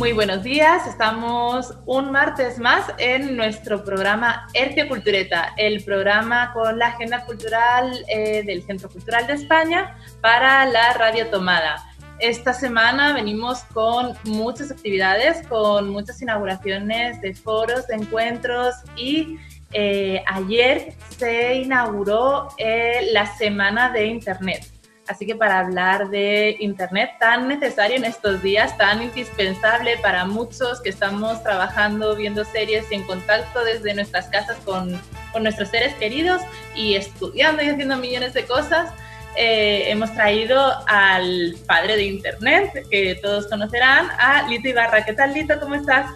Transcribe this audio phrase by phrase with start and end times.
[0.00, 6.78] Muy buenos días, estamos un martes más en nuestro programa Hercio Cultureta, el programa con
[6.78, 11.84] la agenda cultural eh, del Centro Cultural de España para la Radio Tomada.
[12.18, 19.36] Esta semana venimos con muchas actividades, con muchas inauguraciones de foros, de encuentros y
[19.74, 24.79] eh, ayer se inauguró eh, la Semana de Internet.
[25.10, 30.80] Así que para hablar de Internet tan necesario en estos días, tan indispensable para muchos
[30.80, 34.96] que estamos trabajando, viendo series y en contacto desde nuestras casas con,
[35.32, 36.40] con nuestros seres queridos
[36.76, 38.92] y estudiando y haciendo millones de cosas,
[39.36, 45.04] eh, hemos traído al padre de Internet, que todos conocerán, a Lito Ibarra.
[45.04, 45.58] ¿Qué tal, Lito?
[45.58, 46.08] ¿Cómo estás?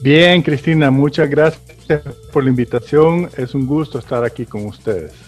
[0.00, 2.00] Bien, Cristina, muchas gracias
[2.32, 3.28] por la invitación.
[3.36, 5.25] Es un gusto estar aquí con ustedes.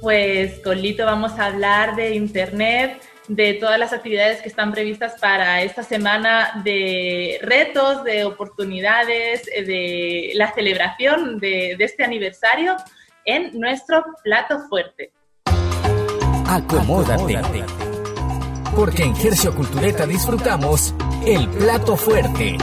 [0.00, 5.20] Pues con Lito vamos a hablar de Internet, de todas las actividades que están previstas
[5.20, 12.76] para esta semana de retos, de oportunidades, de la celebración de, este aniversario
[13.26, 15.12] en nuestro plato fuerte.
[16.46, 17.38] Acomódate.
[18.74, 20.94] Porque en Gercio Cultureta disfrutamos
[21.26, 22.56] el plato fuerte.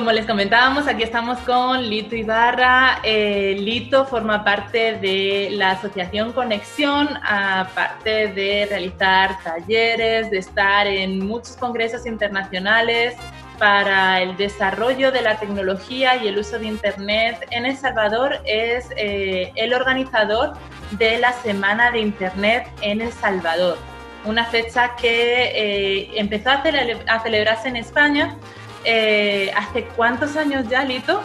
[0.00, 3.00] Como les comentábamos, aquí estamos con Lito Ibarra.
[3.02, 11.18] Eh, Lito forma parte de la Asociación Conexión, aparte de realizar talleres, de estar en
[11.18, 13.14] muchos congresos internacionales
[13.58, 18.40] para el desarrollo de la tecnología y el uso de Internet en El Salvador.
[18.46, 20.54] Es eh, el organizador
[20.92, 23.76] de la Semana de Internet en El Salvador,
[24.24, 26.62] una fecha que eh, empezó a,
[27.06, 28.38] a celebrarse en España
[28.84, 31.22] eh, ¿Hace cuántos años ya, Lito?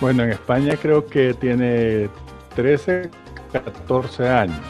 [0.00, 2.08] Bueno, en España creo que tiene
[2.54, 3.10] 13,
[3.52, 4.60] 14 años.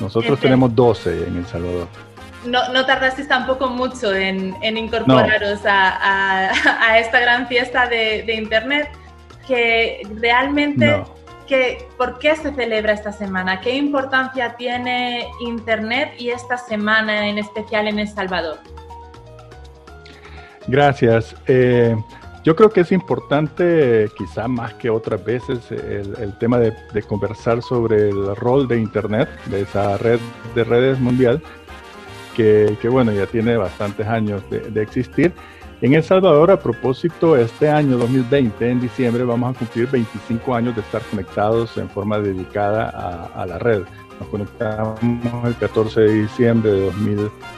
[0.00, 1.88] Nosotros tenemos 12 en El Salvador.
[2.44, 6.52] No, no tardasteis tampoco mucho en, incorporaros a,
[6.98, 8.88] esta gran fiesta de, Internet,
[9.46, 11.02] que realmente,
[11.46, 13.60] que, ¿por qué se celebra esta semana?
[13.60, 18.58] ¿Qué importancia tiene Internet y esta semana en especial en El Salvador?
[20.66, 21.36] Gracias.
[21.46, 21.96] Eh,
[22.44, 26.72] yo creo que es importante, quizá más que otras veces, el, tema de,
[27.02, 30.20] conversar sobre el rol de Internet, de esa red
[30.54, 31.42] de redes mundial,
[32.36, 35.32] que, bueno, ya tiene bastantes años de, existir.
[35.80, 40.76] En El Salvador, a propósito, este año 2020, en diciembre, vamos a cumplir 25 años
[40.76, 43.82] de estar conectados en forma dedicada a, a la red.
[44.20, 45.00] Nos conectamos
[45.44, 47.55] el 14 de diciembre de 2020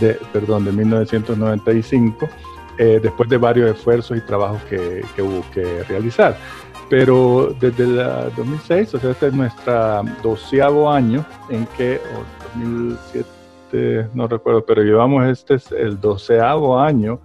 [0.00, 2.28] de, perdón, de 1995,
[2.78, 6.36] eh, después de varios esfuerzos y trabajos que, hubo que realizar.
[6.88, 7.96] Pero desde el
[8.36, 12.24] 2006, o sea, este es nuestro doceavo año en que, o
[12.54, 17.20] 2007, no recuerdo, pero llevamos este es el doceavo año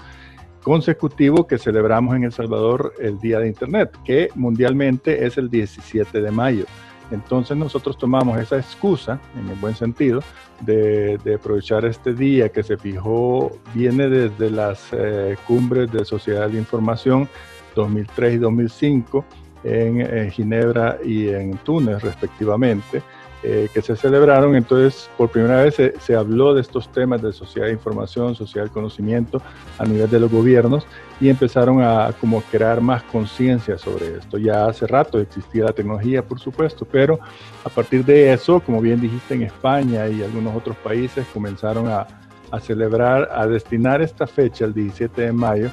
[0.63, 6.21] consecutivo que celebramos en El Salvador el Día de Internet, que mundialmente es el 17
[6.21, 6.65] de mayo.
[7.11, 10.21] Entonces nosotros tomamos esa excusa, en el buen sentido,
[10.61, 16.57] de, aprovechar este día que se fijó, viene desde las eh, cumbres de Sociedad de
[16.57, 17.27] Información
[17.75, 19.25] 2003 y 2005
[19.63, 23.01] en, en Ginebra y en Túnez respectivamente,
[23.43, 24.55] eh, que se celebraron.
[24.55, 28.73] Entonces, por primera vez se, habló de estos temas de sociedad de información, sociedad del
[28.73, 29.41] conocimiento
[29.77, 30.85] a nivel de los gobiernos
[31.19, 34.37] y empezaron a como crear más conciencia sobre esto.
[34.37, 37.19] Ya hace rato existía la tecnología, por supuesto, pero
[37.63, 42.07] a partir de eso, como bien dijiste, en España y algunos otros países comenzaron a,
[42.51, 45.69] a celebrar, a destinar esta fecha, el 17 de mayo,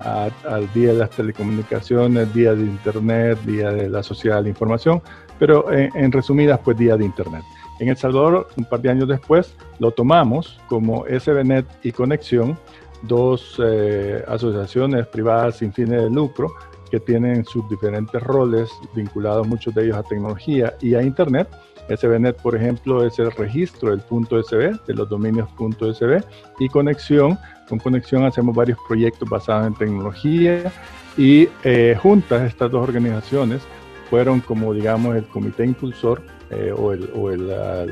[0.00, 5.02] al Día de las Telecomunicaciones, Día de Internet, Día de la Sociedad de la Información,
[5.38, 7.44] pero en, resumidas, pues Día de Internet.
[7.78, 12.58] En El Salvador, un par de años después, lo tomamos como SBNet y Conexión,
[13.02, 16.52] dos eh, asociaciones privadas sin fines de lucro
[16.90, 21.48] que tienen sus diferentes roles vinculados muchos de ellos a tecnología y a Internet.
[21.88, 26.22] SBNet, por ejemplo, es el registro del punto .sb, de los dominios .sb,
[26.58, 27.38] y Conexión,
[27.68, 30.72] con Conexión hacemos varios proyectos basados en tecnología
[31.16, 33.62] y eh, juntas estas dos organizaciones
[34.10, 37.86] fueron como digamos el comité impulsor eh, o, la,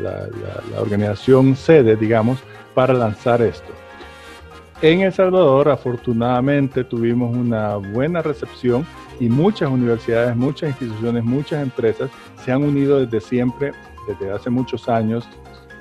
[0.79, 2.39] organización sede, digamos,
[2.75, 3.73] para lanzar esto.
[4.81, 8.87] En El Salvador, afortunadamente, tuvimos una buena recepción
[9.21, 12.11] y muchas universidades, muchas instituciones, muchas empresas
[12.45, 13.73] se han unido desde siempre,
[14.07, 15.29] desde hace muchos años,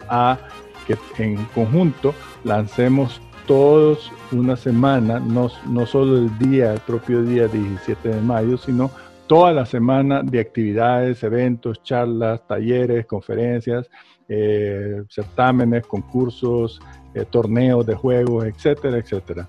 [0.09, 0.37] a
[0.85, 7.47] que en conjunto lancemos todos una semana, no, no solo el día, el propio día
[7.47, 8.91] 17 de mayo, sino
[9.27, 13.89] toda la semana de actividades, eventos, charlas, talleres, conferencias,
[14.27, 16.79] eh, certámenes, concursos,
[17.13, 19.47] eh, torneos de juegos, etcétera, etcétera.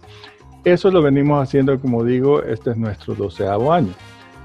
[0.64, 3.92] Eso lo venimos haciendo, como digo, este es nuestro doceavo año.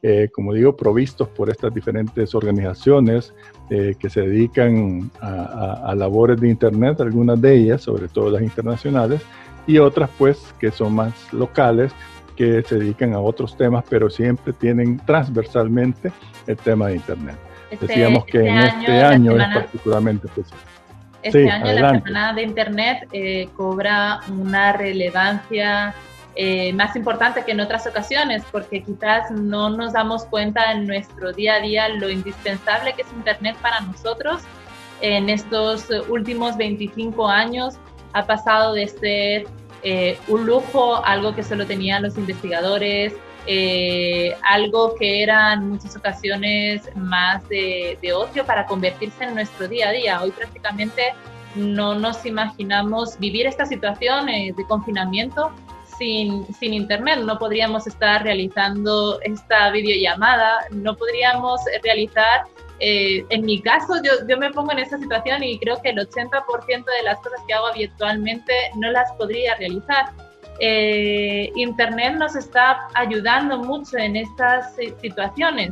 [0.03, 3.35] Eh, como digo, provistos por estas diferentes organizaciones
[3.69, 9.21] que se dedican a, a, labores de Internet, algunas de ellas, sobre todo las internacionales,
[9.65, 11.93] y otras pues que son más locales,
[12.35, 16.11] que se dedican a otros temas, pero siempre tienen transversalmente
[16.47, 17.50] el tema de Internet.
[17.71, 20.59] Este, Decíamos que este en este año es particularmente especial.
[21.23, 25.95] Este año la Semana de Internet eh, cobra una relevancia
[26.35, 31.31] eh, más importante que en otras ocasiones, porque quizás no nos damos cuenta en nuestro
[31.31, 34.41] día a día lo indispensable que es Internet para nosotros.
[35.01, 37.75] En estos últimos 25 años
[38.13, 39.47] ha pasado de ser
[39.83, 43.13] eh, un lujo, algo que solo tenían los investigadores,
[43.47, 49.89] eh, algo que era en muchas ocasiones más de, ocio para convertirse en nuestro día
[49.89, 50.21] a día.
[50.21, 51.13] Hoy prácticamente
[51.55, 55.51] no nos imaginamos vivir esta situación eh, de confinamiento
[55.97, 57.19] sin, sin, internet.
[57.19, 62.45] No podríamos estar realizando esta videollamada, no podríamos realizar
[62.83, 65.97] eh, en mi caso, yo, yo, me pongo en esta situación y creo que el
[65.97, 70.11] 80% de las cosas que hago habitualmente no las podría realizar.
[70.63, 75.71] Eh, Internet nos está ayudando mucho en estas situaciones,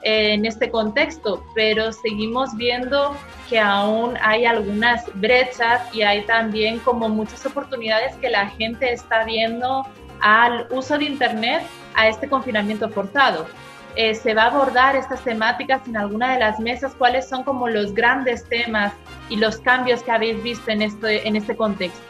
[0.00, 3.14] en este contexto, pero seguimos viendo
[3.50, 9.24] que aún hay algunas brechas y hay también como muchas oportunidades que la gente está
[9.24, 9.86] viendo
[10.22, 11.62] al uso de Internet
[11.94, 13.46] a este confinamiento forzado.
[13.94, 17.68] Eh, se va a abordar estas temáticas en alguna de las mesas, cuáles son como
[17.68, 18.94] los grandes temas
[19.28, 22.09] y los cambios que habéis visto en este, en este contexto.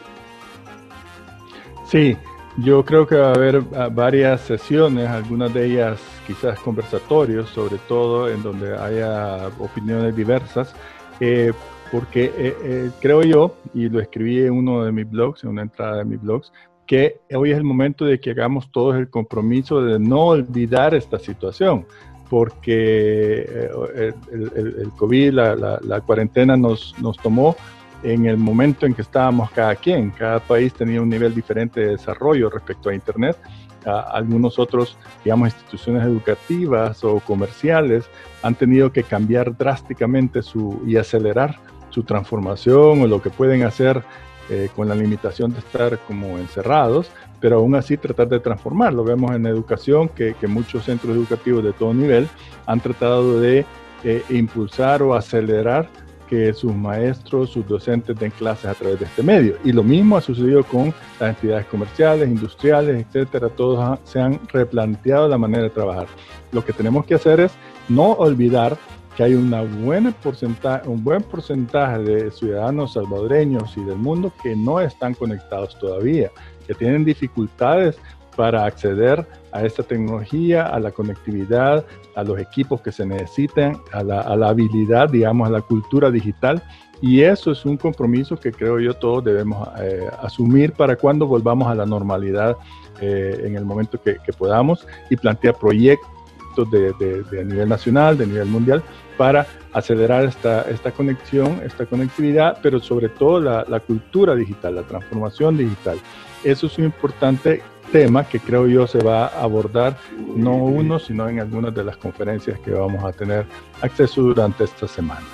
[1.91, 2.15] Sí,
[2.55, 7.79] yo creo que va a haber ah, varias sesiones, algunas de ellas quizás conversatorios, sobre
[7.79, 10.73] todo en donde haya opiniones diversas,
[11.19, 11.51] eh,
[11.91, 15.97] porque eh, creo yo, y lo escribí en uno de mis blogs, en una entrada
[15.97, 16.53] de mis blogs,
[16.87, 21.19] que hoy es el momento de que hagamos todos el compromiso de no olvidar esta
[21.19, 21.85] situación,
[22.29, 27.57] porque eh, el, COVID, la, cuarentena nos, nos tomó
[28.03, 31.89] en el momento en que estábamos cada quien, cada país tenía un nivel diferente de
[31.91, 33.37] desarrollo respecto a Internet.
[33.85, 38.05] algunos otros, digamos, instituciones educativas o comerciales
[38.43, 44.03] han tenido que cambiar drásticamente su, y acelerar su transformación o lo que pueden hacer
[44.49, 49.03] eh, con la limitación de estar como encerrados, pero aún así tratar de transformarlo.
[49.03, 52.27] Vemos en educación que, muchos centros educativos de todo nivel
[52.65, 53.65] han tratado de
[54.03, 55.87] eh, impulsar o acelerar
[56.31, 59.57] que sus maestros, sus docentes den clases a través de este medio.
[59.65, 63.49] Y lo mismo ha sucedido con las entidades comerciales, industriales, etcétera.
[63.49, 66.07] Todos se han replanteado la manera de trabajar.
[66.53, 67.51] Lo que tenemos que hacer es
[67.89, 68.77] no olvidar
[69.17, 74.55] que hay una buena porcentaje, un buen porcentaje de ciudadanos salvadoreños y del mundo que
[74.55, 76.31] no están conectados todavía,
[76.65, 77.97] que tienen dificultades
[78.35, 81.85] para acceder a esta tecnología, a la conectividad,
[82.15, 86.61] a los equipos que se necesitan, a la, habilidad, digamos, a la cultura digital.
[87.01, 91.67] Y eso es un compromiso que creo yo todos debemos eh, asumir para cuando volvamos
[91.67, 92.55] a la normalidad
[93.01, 98.47] eh, en el momento que, podamos y plantear proyectos de, de, nivel nacional, de nivel
[98.47, 98.83] mundial,
[99.17, 104.83] para acelerar esta, esta conexión, esta conectividad, pero sobre todo la, la cultura digital, la
[104.83, 105.97] transformación digital.
[106.43, 107.61] Eso es importante
[107.91, 109.97] tema que creo yo se va a abordar
[110.35, 113.45] no uno, sino en algunas de las conferencias que vamos a tener
[113.81, 115.27] acceso durante esta semana.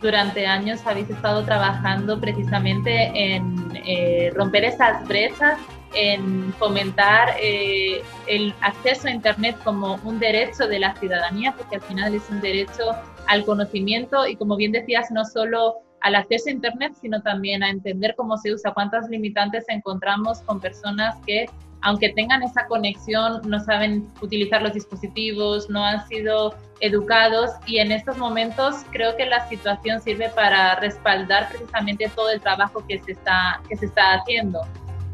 [0.00, 5.58] Durante años habéis estado trabajando precisamente en eh, romper esas brechas,
[5.92, 11.82] en fomentar eh, el acceso a Internet como un derecho de la ciudadanía, porque al
[11.82, 12.94] final es un derecho
[13.26, 17.70] al conocimiento y como bien decías, no solo al acceso a Internet, sino también a
[17.70, 21.46] entender cómo se usa, cuántas limitantes encontramos con personas que,
[21.82, 27.92] aunque tengan esa conexión, no saben utilizar los dispositivos, no han sido educados y en
[27.92, 33.12] estos momentos creo que la situación sirve para respaldar precisamente todo el trabajo que se
[33.12, 34.60] está, que se está haciendo.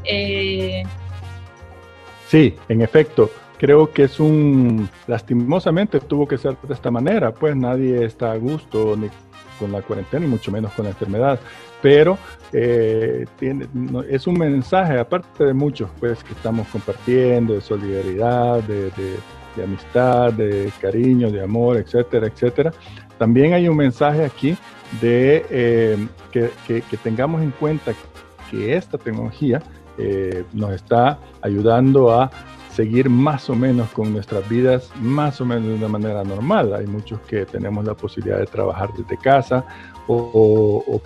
[0.05, 0.85] Eh,
[2.29, 7.57] sí, en efecto creo que es un, lastimosamente tuvo que ser de esta manera, pues
[7.57, 9.09] nadie está a gusto ni
[9.59, 11.39] con la cuarentena y mucho menos con la enfermedad.
[11.83, 12.19] Pero
[12.53, 13.27] eh,
[14.09, 18.91] es un mensaje, aparte de muchos pues, que estamos compartiendo, de solidaridad, de,
[19.63, 22.73] amistad, de cariño, de amor, etcétera, etcétera.
[23.19, 24.57] También hay un mensaje aquí
[25.01, 27.93] de eh, que, tengamos en cuenta
[28.51, 29.63] que esta tecnología
[29.99, 32.31] eh, nos está ayudando a
[32.77, 36.75] seguir más o menos con nuestras vidas más o menos de una manera normal.
[36.75, 39.65] Hay muchos que tenemos la posibilidad de trabajar desde casa
[40.07, 41.01] o,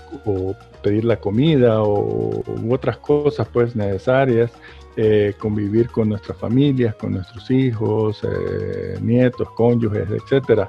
[0.83, 4.51] pedir la comida o otras cosas pues necesarias,
[4.97, 10.69] eh, convivir con nuestras familias, con nuestros hijos, eh, nietos, cónyuges, etc.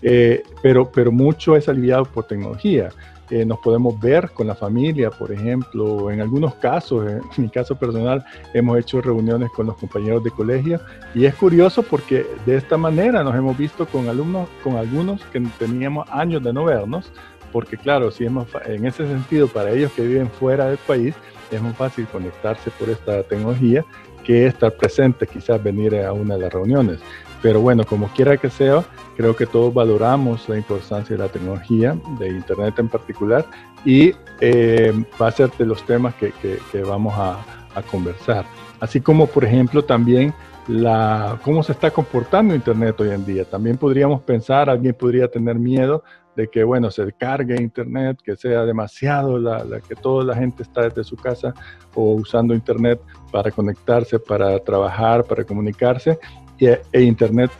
[0.00, 2.88] Eh, pero, pero mucho es aliviado por tecnología.
[3.30, 7.76] Eh, nos podemos ver con la familia, por ejemplo, en algunos casos, en mi caso
[7.76, 10.80] personal, hemos hecho reuniones con los compañeros de colegio
[11.14, 15.40] y es curioso porque de esta manera nos hemos visto con alumnos, con algunos que
[15.58, 17.12] teníamos años de no vernos,
[17.52, 21.14] porque claro, si hemos, en ese sentido, para ellos que viven fuera del país,
[21.50, 23.84] es muy fácil conectarse por esta tecnología
[24.24, 27.00] que estar presente, quizás venir a una de las reuniones.
[27.42, 28.84] Pero bueno, como quiera que sea,
[29.16, 33.46] creo que todos valoramos la importancia de la tecnología, de Internet en particular,
[33.84, 37.38] y eh, va a ser de los temas que, que, vamos a,
[37.74, 38.44] a, conversar.
[38.80, 40.34] Así como, por ejemplo, también
[40.68, 43.44] la, cómo se está comportando Internet hoy en día.
[43.44, 46.02] También podríamos pensar, alguien podría tener miedo
[46.36, 50.62] de que, bueno, se cargue Internet, que sea demasiado, la, la, que toda la gente
[50.62, 51.52] está desde su casa
[51.94, 53.00] o usando Internet
[53.32, 56.18] para conectarse, para trabajar, para comunicarse,
[56.60, 57.50] e, Internet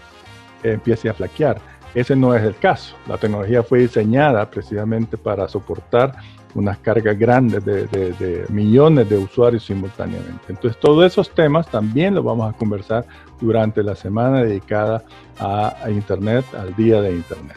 [0.63, 1.61] empiece a flaquear.
[1.95, 2.95] Ese no es el caso.
[3.07, 6.15] La tecnología fue diseñada precisamente para soportar
[6.55, 10.45] unas cargas grandes de, millones de usuarios simultáneamente.
[10.49, 13.05] Entonces, todos esos temas también los vamos a conversar
[13.41, 15.05] durante la semana dedicada
[15.39, 17.57] a, Internet, al día de Internet.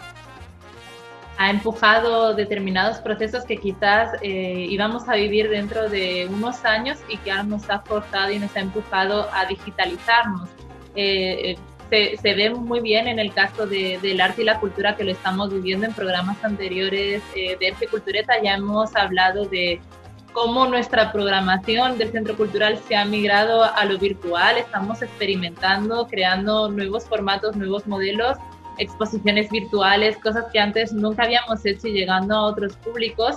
[1.37, 7.17] Ha empujado determinados procesos que quizás eh, íbamos a vivir dentro de unos años y
[7.17, 10.49] que nos ha forzado y nos ha empujado a digitalizarnos
[10.95, 11.55] eh,
[11.91, 15.11] se, ve muy bien en el caso de, del arte y la cultura que lo
[15.11, 18.33] estamos viviendo en programas anteriores eh, de Arte Cultureta.
[18.41, 19.81] Ya hemos hablado de
[20.31, 24.57] cómo nuestra programación del Centro Cultural se ha migrado a lo virtual.
[24.57, 28.37] Estamos experimentando, creando nuevos formatos, nuevos modelos,
[28.77, 33.35] exposiciones virtuales, cosas que antes nunca habíamos hecho y llegando a otros públicos.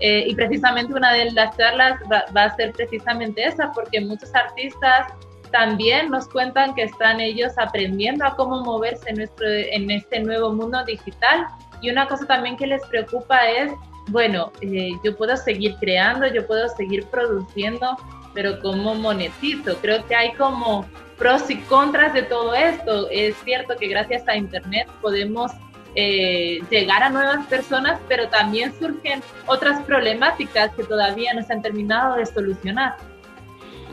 [0.00, 5.06] Eh, y precisamente una de las charlas va a ser precisamente esa, porque muchos artistas
[5.52, 11.46] también nos cuentan que están ellos aprendiendo a cómo moverse en, este nuevo mundo digital.
[11.80, 13.70] Y una cosa también que les preocupa es,
[14.08, 17.96] bueno, eh, yo puedo seguir creando, yo puedo seguir produciendo,
[18.34, 19.76] pero ¿cómo monetizo?
[19.76, 20.86] Creo que hay como
[21.18, 23.08] pros y contras de todo esto.
[23.10, 25.52] Es cierto que gracias a Internet podemos
[25.94, 31.60] eh, llegar a nuevas personas, pero también surgen otras problemáticas que todavía no se han
[31.60, 32.96] terminado de solucionar.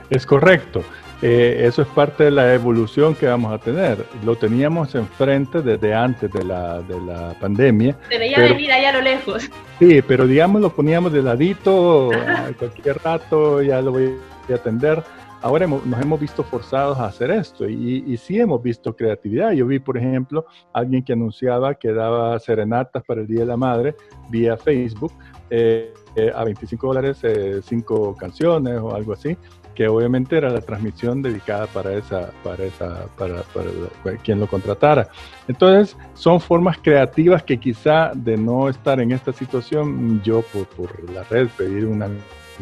[0.09, 0.83] Es correcto.
[1.21, 4.05] Eh, eso es parte de la evolución que vamos a tener.
[4.23, 7.97] Lo teníamos enfrente desde antes de la, de la pandemia.
[8.09, 9.49] Se veía venir allá a lo lejos.
[9.79, 14.15] Sí, pero digamos lo poníamos de ladito, a cualquier rato ya lo voy
[14.49, 15.03] a atender.
[15.41, 19.53] Ahora nos hemos visto forzados a hacer esto y, y, sí hemos visto creatividad.
[19.53, 23.55] Yo vi, por ejemplo, alguien que anunciaba que daba serenatas para el Día de la
[23.55, 23.95] Madre
[24.29, 25.13] vía Facebook
[25.49, 27.21] eh, eh, a 25 dólares,
[27.63, 29.37] cinco canciones o algo así
[29.79, 35.07] que obviamente era la transmisión dedicada para esa, para esa, para, para, quien lo contratara.
[35.47, 41.09] Entonces, son formas creativas que quizá de no estar en esta situación, yo por, por
[41.09, 42.03] la red pedir un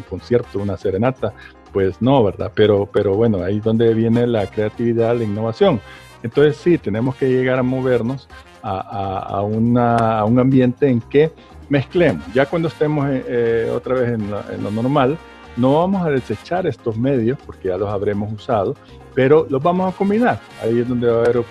[0.08, 1.32] concierto, una serenata,
[1.72, 2.52] pues no, ¿verdad?
[2.54, 5.80] Pero, pero bueno, ahí es donde viene la creatividad, la innovación.
[6.22, 8.28] Entonces sí, tenemos que llegar a movernos
[8.62, 11.32] a, a, una, a un ambiente en que
[11.68, 12.24] mezclemos.
[12.32, 15.18] Ya cuando estemos eh, eh, otra vez en lo normal,
[15.58, 18.76] no vamos a desechar estos medios porque ya los habremos usado,
[19.14, 20.40] pero los vamos a combinar.
[20.62, 21.42] Ahí es donde va a haber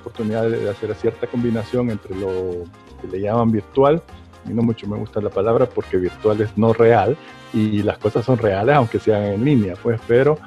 [0.00, 2.64] oportunidad de hacer cierta combinación entre lo
[3.00, 4.00] que le llaman virtual.
[4.44, 7.16] A mí no mucho me gusta la palabra porque virtual es no real
[7.52, 10.38] y las cosas son reales aunque sean en línea, pues, pero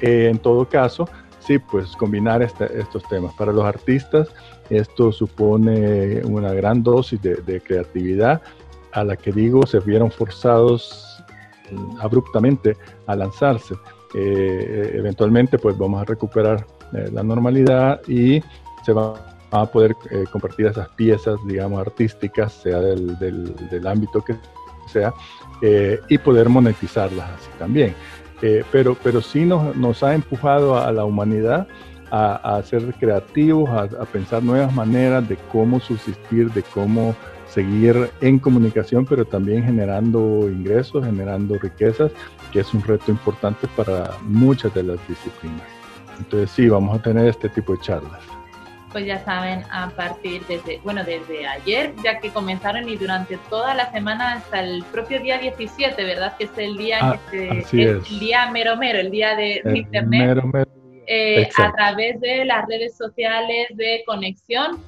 [0.00, 1.08] eh, en todo caso,
[1.40, 3.34] sí, pues combinar este, estos temas.
[3.34, 4.28] Para los artistas,
[4.70, 8.40] esto supone una gran dosis de, de creatividad
[8.92, 11.22] a la que digo se vieron forzados
[12.00, 12.76] abruptamente
[13.06, 13.74] a lanzarse.
[14.14, 18.42] Eh, eventualmente pues vamos a recuperar eh, la normalidad y
[18.84, 19.14] se van
[19.50, 24.36] a poder eh, compartir esas piezas, digamos, artísticas, sea del, del, ámbito que
[24.86, 25.12] sea,
[26.08, 27.94] y poder monetizarlas así también.
[28.70, 31.66] pero, pero sí nos, nos, ha empujado a, la humanidad
[32.10, 37.14] a, a ser creativos, a, a, pensar nuevas maneras de cómo subsistir, de cómo
[37.48, 42.12] seguir en comunicación, pero también generando ingresos, generando riquezas,
[42.52, 45.62] que es un reto importante para muchas de las disciplinas.
[46.18, 48.20] Entonces sí, vamos a tener este tipo de charlas.
[48.92, 53.74] Pues ya saben, a partir desde, bueno, desde ayer, ya que comenzaron y durante toda
[53.74, 56.36] la semana hasta el propio día 17, ¿verdad?
[56.38, 60.38] Que es el día, ah, es, el día mero mero, el día de, Internet.
[61.10, 64.78] Eh, a través de las redes sociales de conexión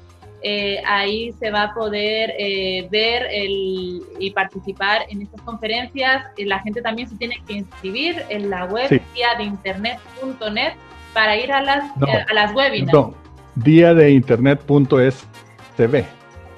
[0.42, 6.24] eh, ahí se va a poder eh, ver el, y participar en estas conferencias.
[6.36, 10.72] Eh, la gente también se tiene que inscribir en la web día de internet.net
[11.12, 12.92] para ir a las, a las webinars.
[12.92, 13.14] No,
[13.56, 16.04] día de internet.sb.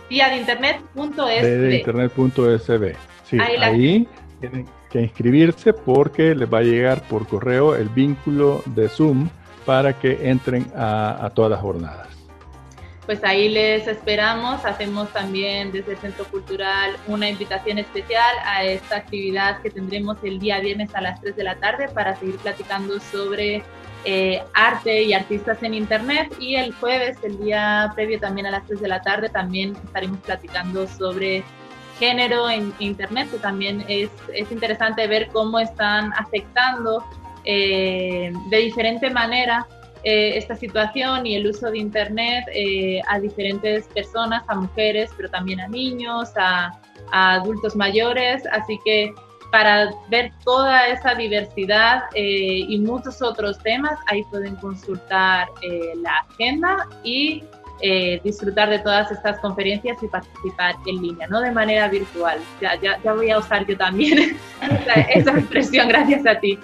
[0.09, 1.43] Día de internet.sb.
[1.43, 2.97] de internet.sb.
[3.25, 4.07] Sí, ahí,
[4.41, 9.29] tienen que inscribirse porque les va a llegar por correo el vínculo de Zoom
[9.65, 12.12] para que entren a todas las jornadas
[13.07, 14.65] pues ahí les esperamos.
[14.65, 20.39] Hacemos también desde el Centro Cultural una invitación especial a esta actividad que tendremos el
[20.39, 23.63] día viernes a las 3 de la tarde para seguir platicando sobre
[24.05, 26.35] eh, arte y artistas en Internet.
[26.39, 30.19] Y el jueves, el día previo también a las 3 de la tarde, también estaremos
[30.21, 31.43] platicando sobre
[31.99, 37.05] género en Internet, que también es, es interesante ver cómo están afectando
[37.45, 39.67] eh, de diferente manera
[40.05, 45.29] eh, esta situación y el uso de Internet eh, a diferentes personas, a mujeres, pero
[45.31, 46.79] también a niños, a,
[47.13, 48.43] adultos mayores.
[48.53, 49.13] Así que
[49.51, 55.49] para ver toda esa diversidad eh, y muchos otros temas, ahí pueden consultar
[56.03, 57.45] la agenda y
[57.85, 62.39] eh, disfrutar de todas estas conferencias y participar en línea, no de manera virtual.
[62.61, 64.37] Ya, ya, ya voy a usar yo también
[65.15, 66.59] esa, expresión, gracias a ti.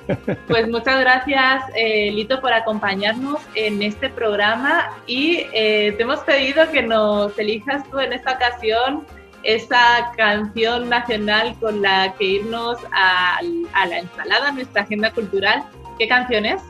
[0.46, 6.70] Pues muchas gracias, eh, Lito, por acompañarnos en este programa y eh, te hemos pedido
[6.70, 9.04] que nos elijas tú en esta ocasión
[9.42, 13.38] esa canción nacional con la que irnos a,
[13.72, 15.64] a la ensalada, nuestra agenda cultural.
[15.98, 16.62] ¿Qué canción es?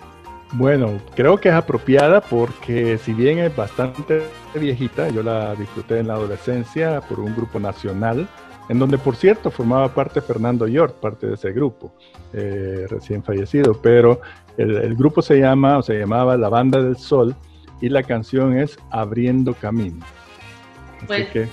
[0.52, 4.22] Bueno, creo que es apropiada porque si bien es bastante
[4.54, 8.26] viejita, yo la disfruté en la adolescencia por un grupo nacional,
[8.68, 11.92] en donde por cierto formaba parte Fernando York, parte de ese grupo,
[12.32, 14.20] eh, recién fallecido, pero
[14.56, 17.37] el, grupo se llama o se llamaba La Banda del Sol
[17.80, 20.04] y la canción es Abriendo Camino.
[20.96, 21.48] Así pues, que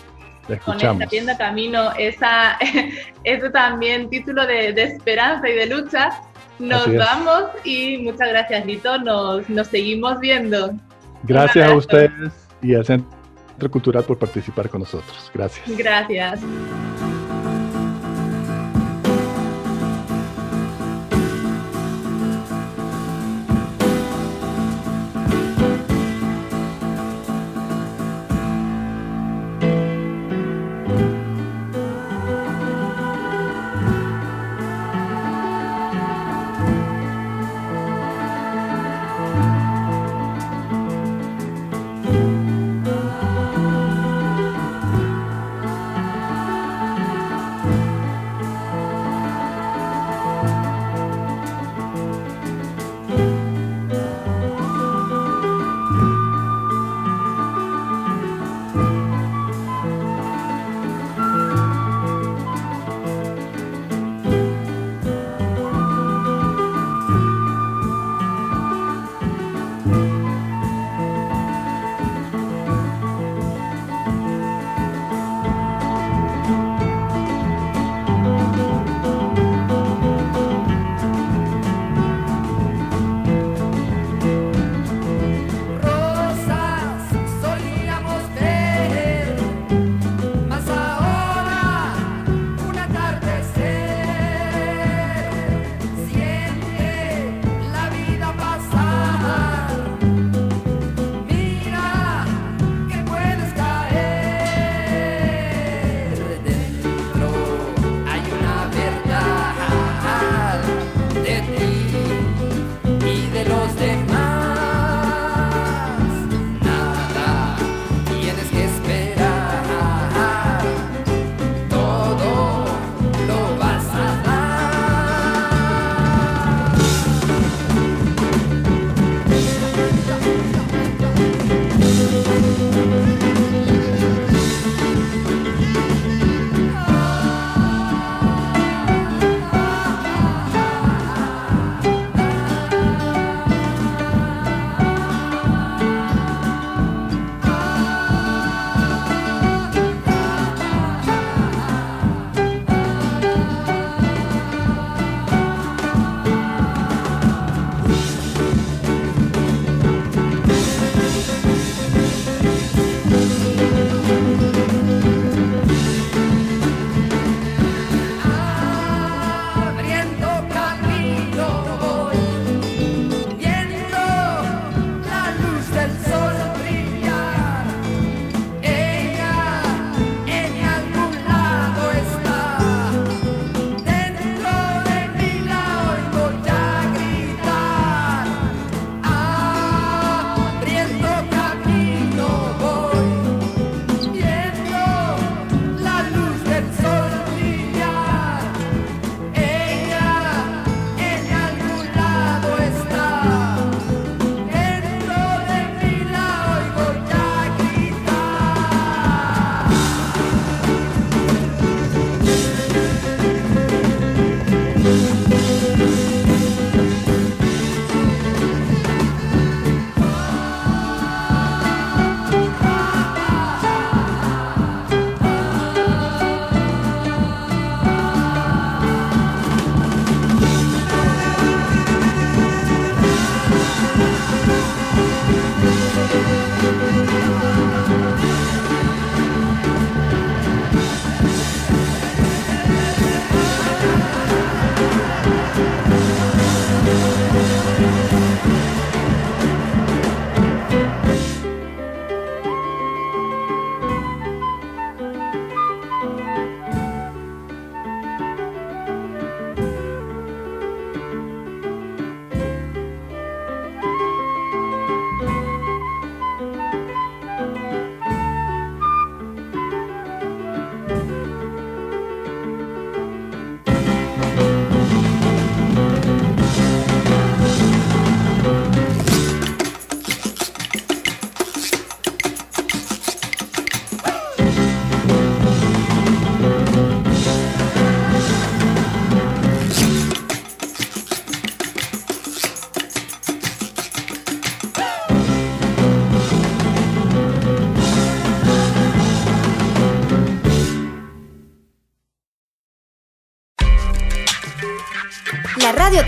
[0.47, 1.03] la escuchamos.
[1.03, 2.57] Abriendo Camino, esa,
[3.25, 6.09] ese también título de, de esperanza y de lucha
[6.59, 8.97] nos vamos y muchas gracias, Lito.
[8.99, 10.73] Nos, nos seguimos viendo.
[11.23, 15.31] Gracias a ustedes y al Centro Cultural por participar con nosotros.
[15.33, 15.77] Gracias.
[15.77, 16.41] Gracias.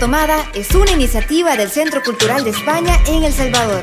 [0.00, 3.82] Tomada es una iniciativa del Centro Cultural de España en El Salvador.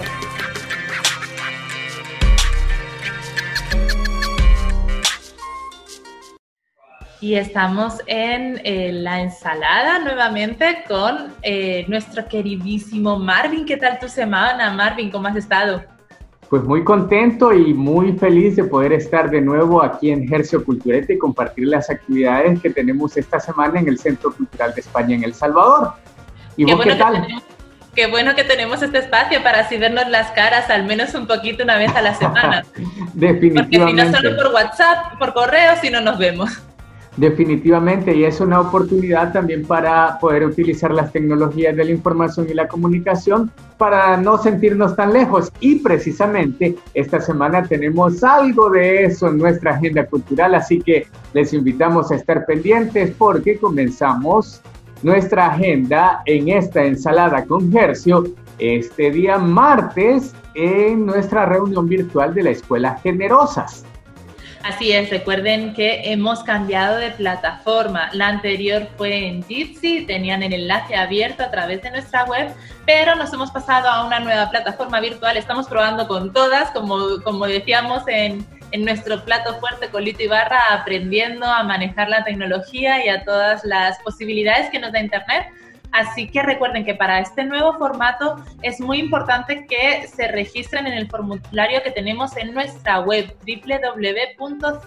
[7.19, 13.65] Y estamos en eh, la ensalada nuevamente con eh, nuestro queridísimo Marvin.
[13.65, 15.11] ¿Qué tal tu semana, Marvin?
[15.11, 15.94] ¿Cómo has estado?
[16.55, 21.15] Pues muy contento y muy feliz de poder estar de nuevo aquí en Hercio Culturete
[21.15, 25.25] y compartir las actividades que tenemos esta semana en el Centro Cultural de España en
[25.25, 25.91] El Salvador.
[26.55, 27.27] ¿Y qué vos qué tal?
[27.93, 31.65] qué bueno que tenemos este espacio para así vernos las caras al menos un poquito
[31.65, 32.63] una vez a la semana.
[33.13, 33.77] Definitivamente.
[33.77, 36.51] Porque si no solo por WhatsApp, por correo, si no nos vemos.
[37.17, 42.53] Definitivamente, y es una oportunidad también para poder utilizar las tecnologías de la información y
[42.53, 45.49] la comunicación para no sentirnos tan lejos.
[45.61, 51.53] Y precisamente esta semana tenemos algo de eso en nuestra agenda cultural, así que les
[51.53, 54.61] invitamos a estar pendientes porque comenzamos
[55.01, 58.25] nuestra agenda en esta ensalada con Gercio
[58.59, 63.85] este día martes en nuestra reunión virtual de la Escuela Generosas.
[64.65, 68.09] Así es, recuerden que hemos cambiado de plataforma.
[68.13, 72.51] La anterior fue en Jitsi, tenían el enlace abierto a través de nuestra web,
[72.83, 75.37] pero nos hemos pasado a una nueva plataforma virtual.
[75.37, 80.59] Estamos probando con todas, como, como decíamos en, en nuestro plato fuerte con Lito Ibarra,
[80.71, 85.45] aprendiendo a manejar la tecnología y a todas las posibilidades que nos da Internet
[85.95, 90.93] Así que recuerden que para este nuevo formato es muy importante que se registren en
[90.93, 94.77] el formulario que tenemos en nuestra web www.ccesv.org.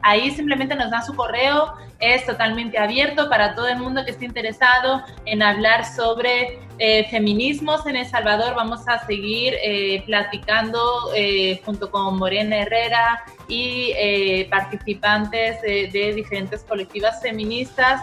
[0.00, 4.26] Ahí simplemente nos dan su correo, es totalmente abierto para todo el mundo que esté
[4.26, 8.54] interesado en hablar sobre eh, feminismos en El Salvador.
[8.54, 17.22] Vamos a seguir eh, platicando eh, junto con Morena Herrera y participantes de diferentes colectivas
[17.22, 18.02] feministas.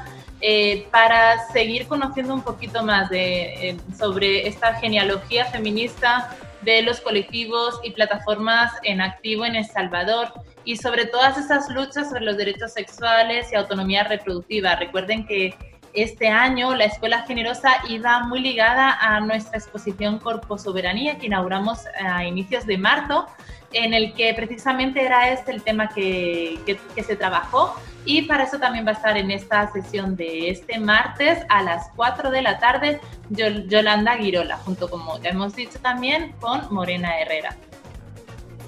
[0.91, 6.29] para seguir conociendo un poquito más de, sobre esta genealogía feminista
[6.63, 10.33] de los colectivos y plataformas en activo en El Salvador
[10.65, 14.75] y sobre todas esas luchas sobre los derechos sexuales y autonomía reproductiva.
[14.75, 15.55] Recuerden que
[15.93, 21.81] este año la Escuela Generosa iba muy ligada a nuestra exposición Corpo Soberanía que inauguramos
[22.03, 23.27] a inicios de marzo,
[23.73, 28.59] en el que precisamente era este el tema que, que, se trabajó y para eso
[28.59, 32.59] también va a estar en esta sesión de este martes a las 4 de la
[32.59, 37.55] tarde Yolanda Girola, junto como ya hemos dicho también con Morena Herrera.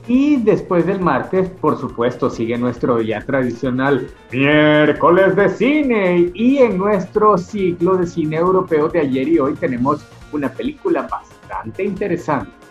[0.08, 6.32] Y después del martes, por supuesto, sigue nuestro ya tradicional miércoles de cine.
[6.36, 11.84] Y en nuestro ciclo de cine europeo de ayer y hoy tenemos una película bastante
[11.84, 12.64] interesante.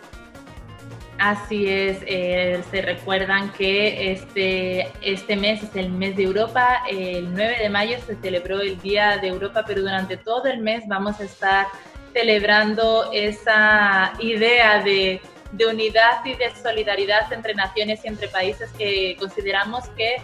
[1.18, 7.32] Así es, eh, se recuerdan que este, este mes es el mes de Europa, el
[7.32, 11.20] 9 de mayo se celebró el Día de Europa, pero durante todo el mes vamos
[11.20, 11.66] a estar
[12.12, 15.20] celebrando esa idea de
[15.56, 20.16] de unidad y de solidaridad entre naciones y entre países que consideramos que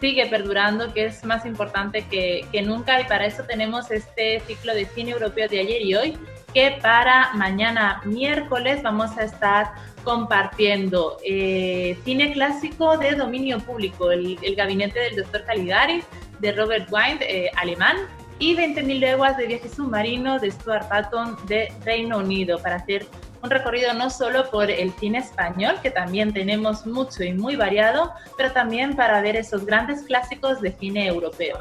[0.00, 3.00] sigue perdurando, que es más importante que, que, nunca.
[3.00, 6.18] Y para eso tenemos este ciclo de cine europeo de ayer y hoy,
[6.54, 9.72] que para mañana miércoles vamos a estar
[10.04, 16.04] compartiendo eh, cine clásico de dominio público, el, gabinete del doctor Caligari
[16.38, 17.96] de Robert Wind, eh, alemán,
[18.38, 23.06] y 20.000 leguas de viaje submarino de Stuart Patton de Reino Unido, para hacer
[23.42, 28.12] un recorrido no solo por el cine español, que también tenemos mucho y muy variado,
[28.36, 31.58] pero también para ver esos grandes clásicos de cine europeo.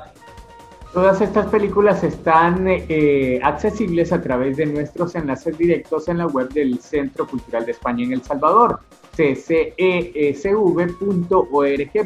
[0.94, 6.50] Todas estas películas están eh, accesibles a través de nuestros enlaces directos en la web
[6.50, 8.80] del Centro Cultural de España en El Salvador,
[9.18, 9.68] ccesv.org,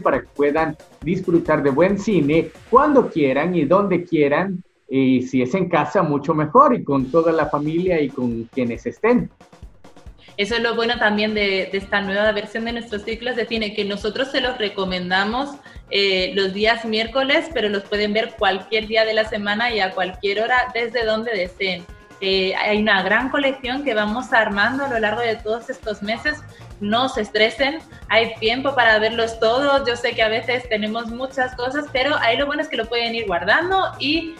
[0.01, 4.63] para que puedan disfrutar de buen cine cuando quieran y donde quieran.
[4.87, 8.85] Y si es en casa, mucho mejor, y con toda la familia y con quienes
[8.85, 9.29] estén.
[10.37, 13.83] Eso es lo bueno también de, esta nueva versión de nuestros ciclos de cine, que
[13.83, 15.55] nosotros se los recomendamos
[15.89, 19.91] eh, los días miércoles, pero los pueden ver cualquier día de la semana y a
[19.91, 21.83] cualquier hora desde donde deseen.
[22.21, 26.43] Eh, hay una gran colección que vamos armando a lo largo de todos estos meses.
[26.79, 29.87] No se estresen, hay tiempo para verlos todos.
[29.87, 32.85] Yo sé que a veces tenemos muchas cosas, pero ahí lo bueno es que lo
[32.85, 34.35] pueden ir guardando y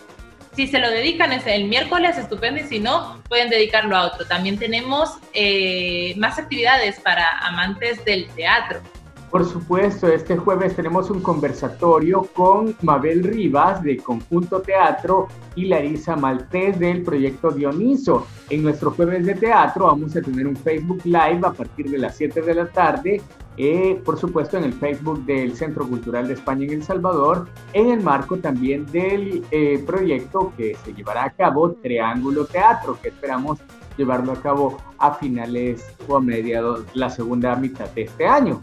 [0.57, 4.25] si se lo dedican es el miércoles, estupendo, y si no, pueden dedicarlo a otro.
[4.25, 8.81] También tenemos eh, más actividades para amantes del teatro.
[9.29, 16.15] Por supuesto, este jueves tenemos un conversatorio con Mabel Rivas de Conjunto Teatro y Larisa
[16.15, 18.25] Maltés del proyecto Dioniso.
[18.49, 22.15] En nuestro jueves de teatro vamos a tener un Facebook Live a partir de las
[22.15, 23.21] 7 de la tarde,
[23.57, 27.89] eh, por supuesto en el Facebook del Centro Cultural de España en El Salvador, en
[27.89, 33.59] el marco también del eh, proyecto que se llevará a cabo Triángulo Teatro, que esperamos
[33.97, 38.61] llevarlo a cabo a finales o a mediados la segunda mitad de este año.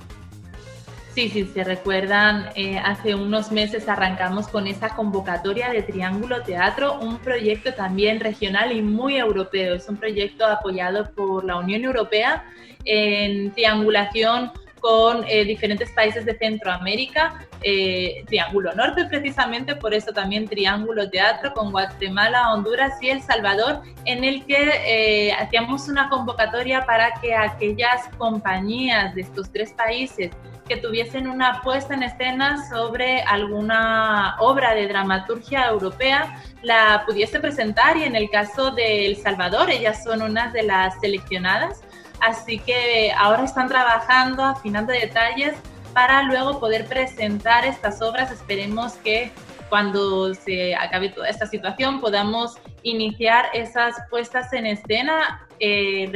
[1.14, 6.98] Sí, sí, se recuerdan, eh, hace unos meses arrancamos con esa convocatoria de Triángulo Teatro,
[6.98, 9.76] un proyecto también regional y muy europeo.
[9.76, 12.44] Es un proyecto apoyado por la Unión Europea
[12.84, 14.50] en triangulación
[14.84, 21.54] con eh, diferentes países de Centroamérica, eh, Triángulo Norte precisamente, por eso también Triángulo Teatro
[21.54, 28.08] con Guatemala, Honduras y El Salvador, en el que hacíamos una convocatoria para que aquellas
[28.18, 30.32] compañías de estos tres países
[30.68, 37.96] que tuviesen una puesta en escena sobre alguna obra de dramaturgia europea la pudiese presentar
[37.96, 41.80] y en el caso de El Salvador ellas son unas de las seleccionadas
[42.20, 45.54] así que ahora están trabajando afinando detalles
[45.92, 49.32] para luego poder presentar estas obras esperemos que
[49.68, 55.46] cuando se acabe toda esta situación podamos iniciar esas puestas en escena.
[55.58, 56.10] Eh,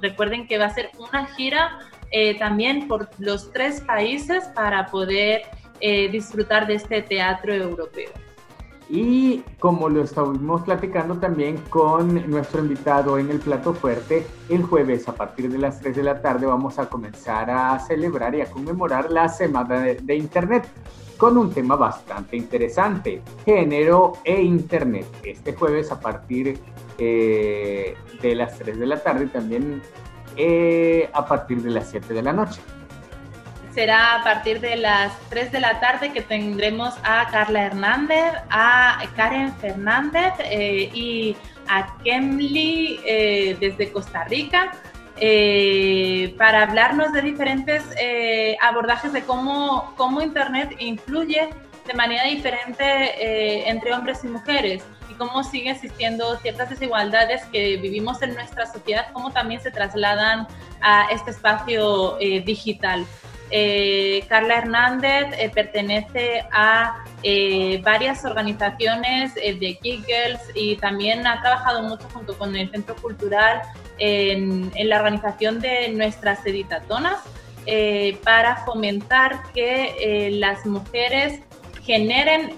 [0.00, 1.78] recuerden que va a ser una gira
[2.10, 5.42] eh, también por los tres países para poder
[5.80, 8.10] eh, disfrutar de este teatro europeo.
[8.90, 15.06] Y como lo estuvimos platicando también con nuestro invitado en el plato fuerte, el jueves
[15.08, 18.50] a partir de las 3 de la tarde vamos a comenzar a celebrar y a
[18.50, 20.66] conmemorar la Semana de, Internet
[21.18, 25.06] con un tema bastante interesante, género e Internet.
[25.22, 26.58] Este jueves a partir
[26.96, 29.82] eh, de las 3 de la tarde también
[30.36, 32.60] eh, a partir de las 7 de la noche.
[33.78, 39.00] Será a partir de las 3 de la tarde que tendremos a Carla Hernández, a
[39.14, 41.36] Karen Fernández eh, y
[41.68, 44.72] a Kemly eh, desde Costa Rica.
[46.36, 47.84] para hablarnos de diferentes
[48.60, 51.50] abordajes de cómo, cómo Internet influye
[51.86, 54.82] de manera diferente entre hombres y mujeres
[55.18, 60.46] cómo sigue existiendo ciertas desigualdades que vivimos en nuestra sociedad, cómo también se trasladan
[60.80, 63.04] a este espacio eh, digital.
[63.50, 67.04] Eh, Carla Hernández eh, pertenece a
[67.82, 73.62] varias organizaciones de Giggles y también ha trabajado mucho junto con el Centro Cultural
[73.98, 77.18] en, en la organización de nuestras editatonas
[78.22, 81.40] para fomentar que las mujeres
[81.82, 82.54] generen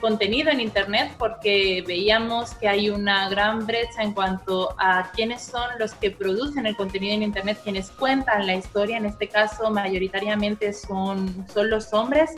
[0.00, 5.68] contenido en Internet porque veíamos que hay una gran brecha en cuanto a quiénes son
[5.78, 10.72] los que producen el contenido en Internet, quienes cuentan la historia, en este caso mayoritariamente
[10.72, 12.30] son, son los hombres.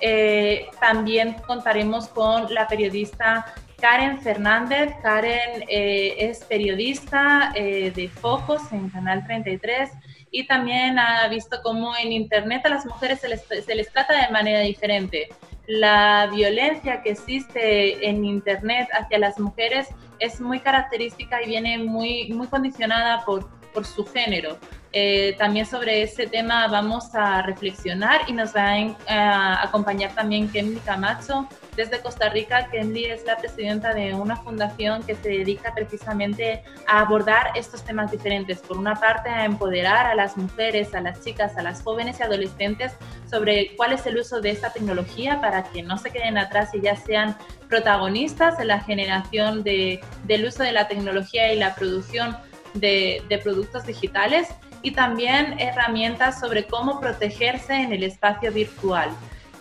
[0.00, 3.46] Eh, también contaremos con la periodista
[3.80, 4.94] Karen Fernández.
[5.02, 9.90] Karen eh, es periodista eh, de Focos en Canal 33
[10.30, 14.26] y también ha visto cómo en Internet a las mujeres se les, se les trata
[14.26, 15.28] de manera diferente
[15.66, 22.32] la violencia que existe en Internet hacia las mujeres es muy característica y viene muy,
[22.32, 24.58] muy condicionada por, por su género.
[24.94, 28.74] Eh, también sobre ese tema vamos a reflexionar y nos va
[29.08, 32.68] a, acompañar también Kemly Camacho desde Costa Rica.
[32.70, 38.10] Kemly es la presidenta de una fundación que se dedica precisamente a abordar estos temas
[38.10, 38.58] diferentes.
[38.58, 42.24] Por una parte, a empoderar a las mujeres, a las chicas, a las jóvenes y
[42.24, 42.92] adolescentes
[43.30, 46.82] sobre cuál es el uso de esta tecnología para que no se queden atrás y
[46.82, 47.34] ya sean
[47.66, 52.36] protagonistas en la generación de, del uso de la tecnología y la producción
[52.74, 54.48] de, de productos digitales
[54.82, 59.10] y también herramientas sobre cómo protegerse en el espacio virtual.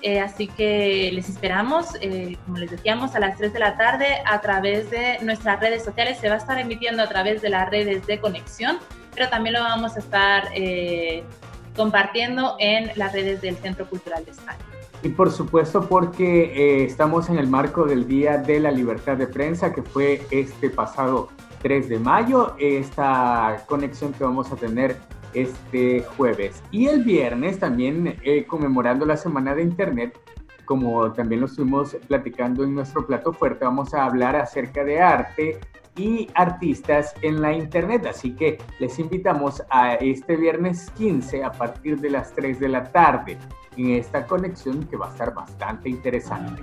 [0.04, 4.08] Eh, así que les esperamos, eh, como les decíamos, a las 3 de la tarde
[4.26, 6.18] a través de nuestras redes sociales.
[6.20, 8.80] Se va a estar emitiendo a través de las redes de conexión,
[9.14, 11.24] pero también lo vamos a estar eh,
[11.76, 14.60] compartiendo en las redes del Centro Cultural de España.
[15.04, 19.74] Y por supuesto porque estamos en el marco del Día de la Libertad de Prensa,
[19.74, 21.30] que fue este pasado
[21.62, 24.98] 3 de mayo, esta conexión que vamos a tener
[25.34, 26.62] este jueves.
[26.72, 30.20] Y el viernes también eh, conmemorando la Semana de Internet,
[30.66, 35.60] como también lo estuvimos platicando en nuestro plato fuerte, vamos a hablar acerca de arte
[35.96, 38.06] y artistas en la Internet.
[38.06, 42.84] Así que les invitamos a este viernes 15 a partir de las 3 de la
[42.92, 43.38] tarde.
[43.78, 46.62] En esta conexión que va a estar bastante interesante.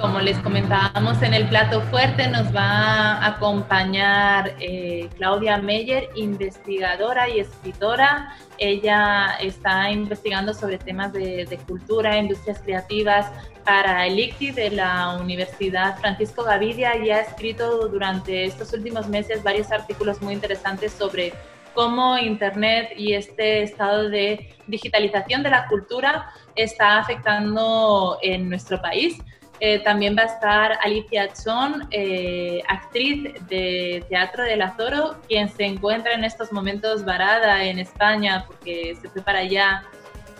[0.00, 7.28] Como les comentábamos en el plato fuerte, nos va a acompañar eh, Claudia Meyer, investigadora
[7.28, 8.36] y escritora.
[8.58, 13.30] Ella está investigando sobre temas de, de cultura, industrias creativas
[13.64, 19.42] para el ICTI de la Universidad Francisco Gavidia y ha escrito durante estos últimos meses
[19.42, 21.32] varios artículos muy interesantes sobre
[21.74, 29.18] cómo Internet y este estado de digitalización de la cultura está afectando en nuestro país.
[29.60, 35.64] Eh, también va a estar Alicia Chon, eh, actriz de Teatro del Azoro, quien se
[35.64, 39.84] encuentra en estos momentos varada en España porque se fue para allá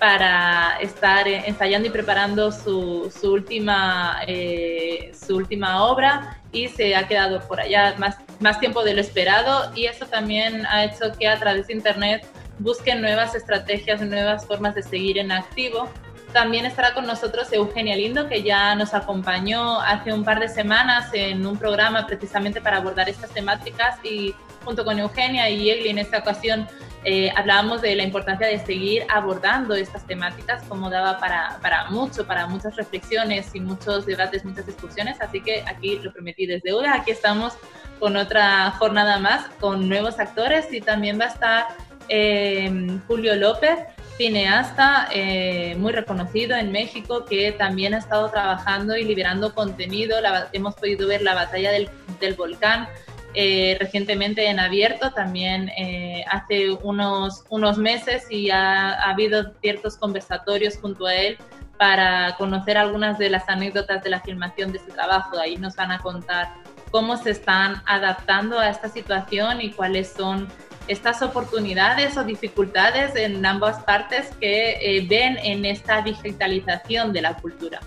[0.02, 7.38] para estar ensayando y preparando su, última, eh, su última obra y se ha quedado
[7.46, 11.38] por allá más, más tiempo de lo esperado y eso también ha hecho que a
[11.38, 12.26] través de Internet
[12.58, 15.88] busquen nuevas estrategias, nuevas formas de seguir en activo.
[16.32, 21.10] También estará con nosotros Eugenia Lindo, que ya nos acompañó hace un par de semanas
[21.12, 24.34] en un programa precisamente para abordar estas temáticas y
[24.64, 26.66] junto con Eugenia y Egli en esta ocasión
[27.04, 32.26] eh, hablábamos de la importancia de seguir abordando estas temáticas como daba para, para mucho,
[32.26, 36.86] para muchas reflexiones y muchos debates, muchas discusiones, así que aquí lo prometí desde hoy,
[36.86, 37.54] aquí estamos
[37.98, 41.64] con otra jornada más, con nuevos actores y también va a estar
[42.08, 43.78] eh, Julio López,
[44.16, 50.16] cineasta eh, muy reconocido en México que también ha estado trabajando y liberando contenido.
[50.52, 51.88] hemos podido ver la batalla del,
[52.20, 52.88] del volcán
[53.34, 59.96] eh, recientemente en abierto, también eh, hace unos, unos meses y ha, ha, habido ciertos
[59.96, 61.38] conversatorios junto a él
[61.78, 65.38] para conocer algunas de las anécdotas de la filmación de este trabajo.
[65.38, 66.54] Ahí nos van a contar
[66.90, 70.48] cómo se están adaptando a esta situación y cuáles son
[70.88, 77.34] estas oportunidades o dificultades en ambas partes que eh, ven en esta digitalización de la
[77.34, 77.80] cultura.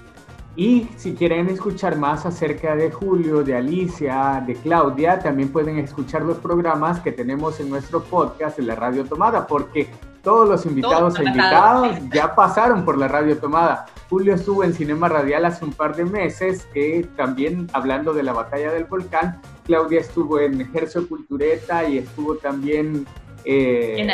[0.56, 6.22] Y si quieren escuchar más acerca de Julio, de Alicia, de Claudia, también pueden escuchar
[6.22, 9.90] los programas que tenemos en nuestro podcast de la Radio Tomada, porque
[10.22, 13.86] todos los invitados e invitados ya pasaron por la Radio Tomada.
[14.10, 18.32] Julio estuvo en Cinema Radial hace un par de meses, que también hablando de la
[18.32, 19.42] batalla del volcán.
[19.66, 23.06] Claudia estuvo en Ejercio Cultureta y estuvo también
[23.46, 24.10] eh, en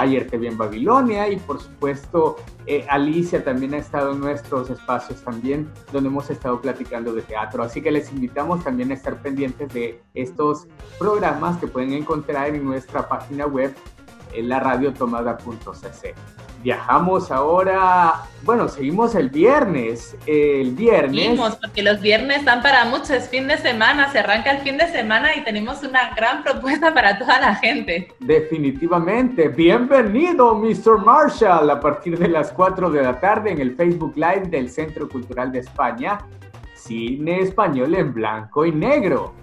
[0.00, 0.46] Ayer te vi.
[0.46, 6.08] en Babilonia y por supuesto eh, Alicia también ha estado en nuestros espacios también donde
[6.08, 7.62] hemos estado platicando de teatro.
[7.62, 10.66] Así que les invitamos también a estar pendientes de estos
[10.98, 13.74] programas que pueden encontrar en nuestra página web
[14.34, 16.14] en la radiotomada.cc
[16.62, 20.16] viajamos ahora, bueno, seguimos el viernes.
[20.26, 21.22] El viernes.
[21.22, 24.78] Seguimos, porque los viernes están para muchos, es fin de semana, se arranca el fin
[24.78, 28.08] de semana y tenemos una gran propuesta para toda la gente.
[28.20, 29.48] Definitivamente.
[29.48, 30.98] Bienvenido, Mr.
[31.04, 35.08] Marshall, a partir de las 4 de la tarde en el Facebook Live del Centro
[35.08, 36.18] Cultural de España.
[36.74, 39.34] Cine español en blanco y negro.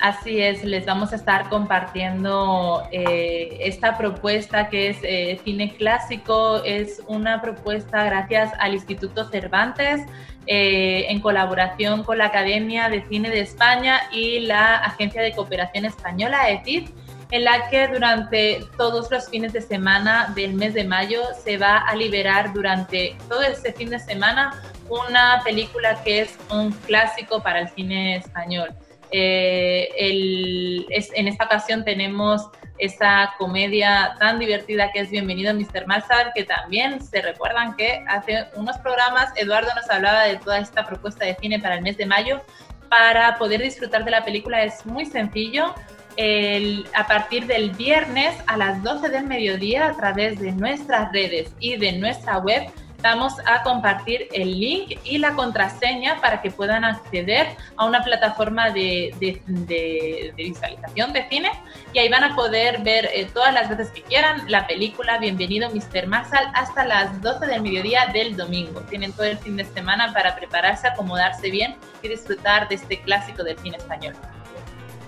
[0.00, 6.64] Así es, les vamos a estar compartiendo eh, esta propuesta que es eh, cine clásico.
[6.64, 10.00] Es una propuesta gracias al Instituto Cervantes
[10.46, 15.84] eh, en colaboración con la Academia de Cine de España y la Agencia de Cooperación
[15.84, 16.88] Española, EFID,
[17.30, 21.76] en la que durante todos los fines de semana del mes de mayo se va
[21.76, 27.60] a liberar durante todo ese fin de semana una película que es un clásico para
[27.60, 28.74] el cine español.
[29.12, 32.48] Eh, el, en esta ocasión tenemos
[32.78, 35.86] esa comedia tan divertida que es Bienvenido Mr.
[35.86, 40.86] Malsar, que también se recuerdan que hace unos programas Eduardo nos hablaba de toda esta
[40.86, 42.40] propuesta de cine para el mes de mayo.
[42.88, 45.74] Para poder disfrutar de la película es muy sencillo.
[46.16, 51.54] El, a partir del viernes a las 12 del mediodía a través de nuestras redes
[51.60, 52.70] y de nuestra web
[53.02, 58.70] vamos a compartir el link y la contraseña para que puedan acceder a una plataforma
[58.70, 61.50] de, de, visualización de cine
[61.92, 65.70] y ahí van a poder ver eh, todas las veces que quieran la película Bienvenido
[65.70, 66.06] Mr.
[66.06, 68.80] Marshall hasta las 12 del mediodía del domingo.
[68.82, 73.42] Tienen todo el fin de semana para prepararse, acomodarse bien y disfrutar de este clásico
[73.42, 74.14] del cine español.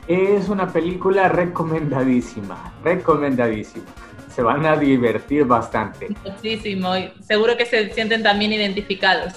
[0.08, 3.86] Es una película recomendadísima, recomendadísima
[4.34, 6.08] se van a divertir bastante.
[6.24, 9.34] Muchísimo, seguro que se sienten también identificados.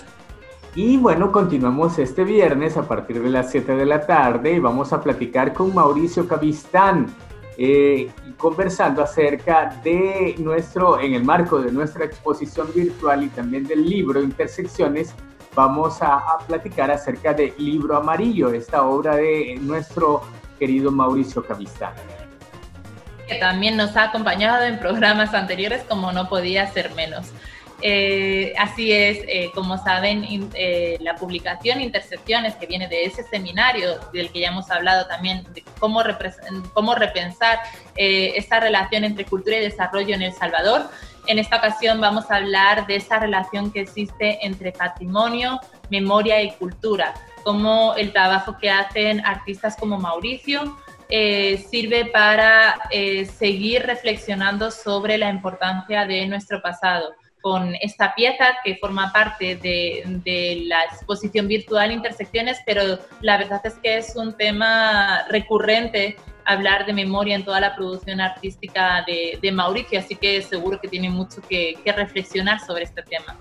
[0.76, 4.92] Y bueno, continuamos este viernes a partir de las 7 de la tarde y vamos
[4.92, 7.08] a platicar con Mauricio Cavistán,
[7.58, 13.86] eh, conversando acerca de nuestro, en el marco de nuestra exposición virtual y también del
[13.86, 15.16] libro Intersecciones,
[15.56, 20.24] vamos a, a platicar acerca de Libro Amarillo, esta obra de nuestro
[20.60, 21.94] querido Mauricio Cavistán
[23.28, 27.32] que también nos ha acompañado en programas anteriores como no podía ser menos.
[27.82, 34.00] Eh, así es, eh, como saben, eh, la publicación Intersecciones, que viene de ese seminario
[34.14, 36.02] del que ya hemos hablado también, de cómo,
[36.74, 37.60] cómo repensar
[37.96, 40.90] esta relación entre cultura y desarrollo en El Salvador.
[41.28, 45.60] En esta ocasión vamos a hablar de esa relación que existe entre patrimonio,
[45.90, 47.14] memoria y cultura,
[47.44, 50.78] cómo el trabajo que hacen artistas como Mauricio
[51.10, 52.76] sirve para
[53.38, 57.14] seguir reflexionando sobre la importancia de nuestro pasado
[57.46, 63.76] con esta pieza que forma parte de, la exposición virtual Intersecciones, pero la verdad es
[63.76, 70.00] que es un tema recurrente hablar de memoria en toda la producción artística de, Mauricio,
[70.00, 73.38] así que seguro que tiene mucho que, que reflexionar sobre este tema.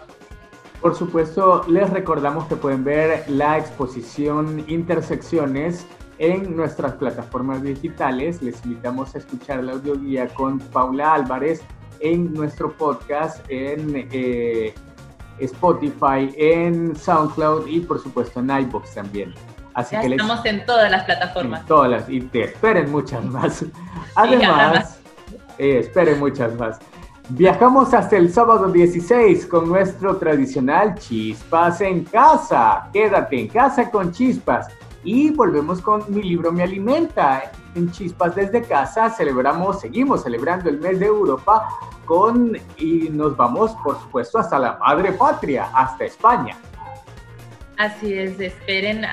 [0.82, 5.86] Por supuesto, les recordamos que pueden ver la exposición Intersecciones
[6.18, 8.42] en nuestras plataformas digitales.
[8.42, 11.62] Les invitamos a escuchar la audioguía con Paula Álvarez
[12.00, 14.74] en nuestro podcast, en eh,
[15.38, 19.34] Spotify, en SoundCloud y por supuesto en iBox también.
[19.74, 21.60] Así que estamos en todas las plataformas.
[21.60, 23.64] En todas las, y te esperen muchas más.
[24.14, 25.00] Además,
[25.58, 26.78] eh, esperen muchas más.
[27.30, 32.88] Viajamos hasta el sábado 16 con nuestro tradicional Chispas en casa.
[32.92, 34.68] Quédate en casa con Chispas.
[35.04, 40.80] Y volvemos con Mi libro me alimenta en Chispas desde casa celebramos, seguimos celebrando el
[40.80, 41.68] mes de Europa
[42.04, 46.56] con y nos vamos por supuesto hasta la madre patria, hasta España.
[47.76, 49.04] Así es, esperen,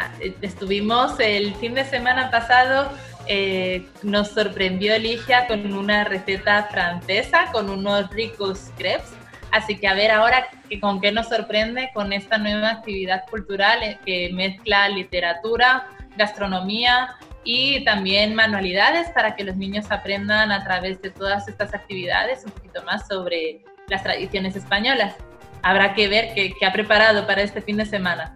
[0.41, 2.89] estuvimos el fin de semana pasado,
[3.27, 9.13] eh, nos sorprendió Ligia con una receta francesa, con unos ricos crepes,
[9.51, 10.47] así que a ver ahora
[10.79, 15.87] con qué nos sorprende con esta nueva actividad cultural eh, que mezcla literatura,
[16.17, 22.45] gastronomía, y también manualidades para que los niños aprendan a través de todas estas actividades
[22.45, 25.15] un poquito más sobre las tradiciones españolas.
[25.63, 28.35] Habrá que ver qué, ha preparado para este fin de semana.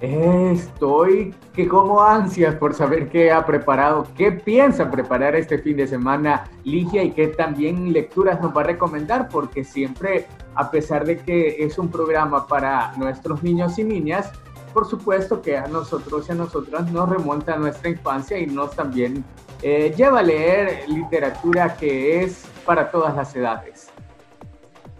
[0.00, 5.86] Estoy que como ansias por saber qué ha preparado, qué piensa preparar este fin de
[5.86, 11.16] semana Ligia y qué también lecturas nos va a recomendar, porque siempre, a pesar de
[11.18, 14.30] que es un programa para nuestros niños y niñas,
[14.74, 18.76] por supuesto que a nosotros y a nosotras nos remonta a nuestra infancia y nos
[18.76, 19.24] también
[19.62, 23.90] eh, lleva a leer literatura que es para todas las edades.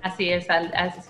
[0.03, 0.47] Así es,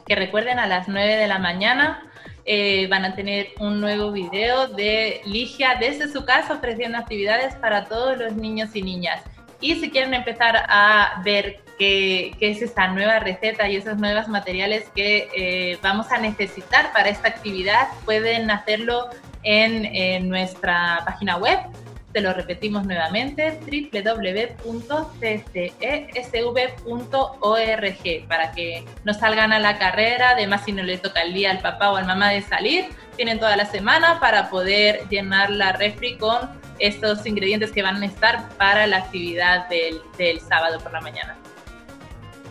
[0.06, 2.05] que recuerden a las 9 de la mañana
[2.46, 7.86] eh, van a tener un nuevo video de Ligia desde su casa ofreciendo actividades para
[7.86, 9.20] todos los niños y niñas.
[9.60, 14.84] Y si quieren empezar a ver qué, es esta nueva receta y esos nuevos materiales
[14.94, 19.08] que eh, vamos a necesitar para esta actividad, pueden hacerlo
[19.42, 21.58] en, nuestra página web.
[22.16, 24.66] Se lo repetimos nuevamente, www.ccesv.org,
[28.26, 31.58] para que no salgan a la carrera, además si no le toca el día al
[31.58, 32.86] papá o al mamá de salir,
[33.16, 38.06] tienen toda la semana para poder llenar la refri con estos ingredientes que van a
[38.06, 41.36] estar para la actividad del sábado por la mañana.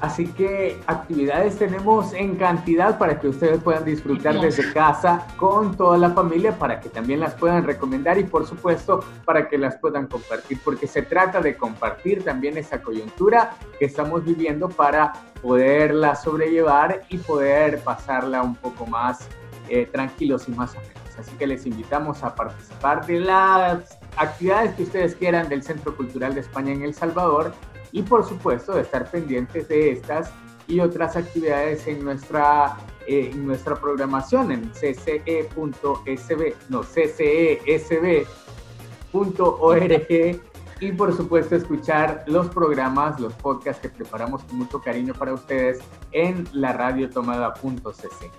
[0.01, 5.97] Así que actividades tenemos en cantidad para que ustedes puedan disfrutar desde casa con toda
[5.97, 10.07] la familia, para que también las puedan recomendar y por supuesto para que las puedan
[10.07, 17.01] compartir, porque se trata de compartir también esa coyuntura que estamos viviendo para poderla sobrellevar
[17.09, 19.27] y poder pasarla un poco más
[19.69, 20.89] eh, tranquilos y más menos.
[21.17, 26.35] Así que les invitamos a participar de las actividades que ustedes quieran del Centro Cultural
[26.35, 27.53] de España en El Salvador
[27.95, 30.29] y por supuesto de estar pendientes de estas
[30.67, 32.75] y otras actividades en nuestra,
[33.07, 38.35] eh, en nuestra programación en cce.sb, no, ccesb.org
[40.81, 45.79] y por supuesto escuchar los programas, los podcasts que preparamos con mucho cariño para ustedes
[46.11, 48.29] en la radio tomada.cc.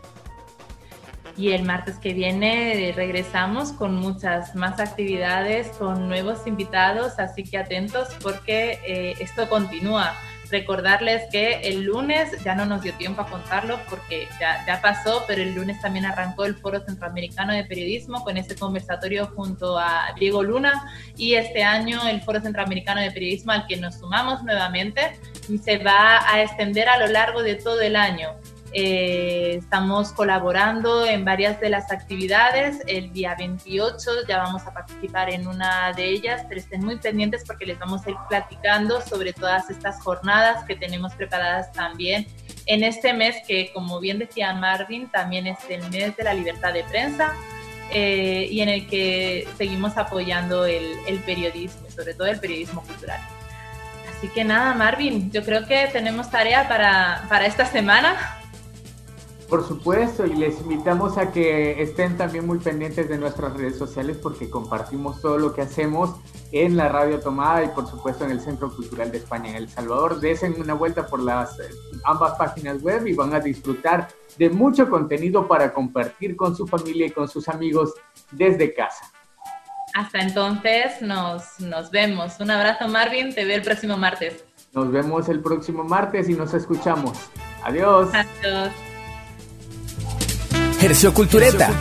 [1.36, 7.58] Y el martes que viene regresamos con muchas más actividades, con nuevos invitados, así que
[7.58, 10.14] atentos porque eh, esto continúa.
[10.50, 15.24] Recordarles que el lunes, ya no nos dio tiempo a contarlo porque ya, ya pasó,
[15.26, 20.14] pero el lunes también arrancó el Foro Centroamericano de Periodismo con ese conversatorio junto a
[20.18, 25.18] Diego Luna y este año el Foro Centroamericano de Periodismo al que nos sumamos nuevamente
[25.62, 28.30] se va a extender a lo largo de todo el año.
[28.72, 32.78] Eh, estamos colaborando en varias de las actividades.
[32.86, 37.44] El día 28 ya vamos a participar en una de ellas, pero estén muy pendientes
[37.46, 42.26] porque les vamos a ir platicando sobre todas estas jornadas que tenemos preparadas también
[42.66, 46.72] en este mes que, como bien decía Marvin, también es el mes de la libertad
[46.72, 47.32] de prensa.
[47.92, 53.20] Eh, y en el que seguimos apoyando el, el periodismo, sobre todo el periodismo cultural.
[54.16, 58.16] Así que nada, Marvin, yo creo que tenemos tarea para, para esta semana.
[59.48, 64.16] Por supuesto, y les invitamos a que estén también muy pendientes de nuestras redes sociales
[64.20, 66.16] porque compartimos todo lo que hacemos
[66.50, 69.68] en la Radio Tomada y por supuesto en el Centro Cultural de España en El
[69.68, 70.18] Salvador.
[70.18, 71.64] Desen una vuelta por las eh,
[72.04, 77.06] ambas páginas web y van a disfrutar de mucho contenido para compartir con su familia
[77.06, 77.94] y con sus amigos
[78.32, 79.10] desde casa.
[79.94, 82.40] Hasta entonces nos, nos vemos.
[82.40, 84.44] Un abrazo Marvin, te veo el próximo martes.
[84.72, 87.16] Nos vemos el próximo martes y nos escuchamos.
[87.62, 88.10] Adiós.
[88.12, 88.85] Adiós.
[90.86, 91.72] Hercio Cultureta,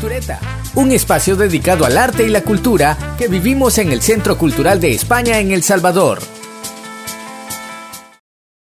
[0.74, 4.96] un espacio dedicado al arte y la cultura que vivimos en el Centro Cultural de
[4.96, 6.24] España en El Salvador.